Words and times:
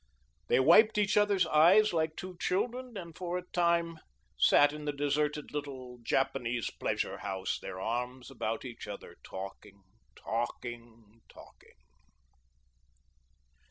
They 0.47 0.59
wiped 0.59 0.97
each 0.97 1.15
other's 1.15 1.45
eyes 1.45 1.93
like 1.93 2.15
two 2.15 2.35
children 2.39 2.97
and 2.97 3.15
for 3.15 3.37
a 3.37 3.41
long 3.41 3.47
time 3.53 3.99
sat 4.35 4.73
in 4.73 4.85
the 4.85 4.91
deserted 4.91 5.51
little 5.53 5.99
Japanese 6.01 6.71
pleasure 6.71 7.19
house, 7.19 7.59
their 7.59 7.79
arms 7.79 8.31
about 8.31 8.65
each 8.65 8.87
other, 8.87 9.17
talking, 9.23 9.83
talking, 10.15 11.21
talking. 11.29 11.77